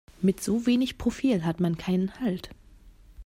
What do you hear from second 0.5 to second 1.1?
wenig